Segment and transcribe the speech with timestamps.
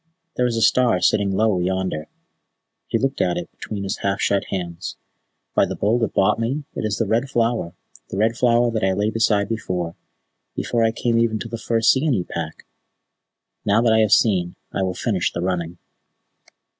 [0.35, 2.07] There is a star sitting low yonder."
[2.87, 4.97] He looked at it between his half shut hands.
[5.53, 7.75] "By the Bull that bought me, it is the Red Flower
[8.09, 9.95] the Red Flower that I lay beside before
[10.55, 12.65] before I came even to the first Seeonee Pack!
[13.63, 15.77] Now that I have seen, I will finish the running."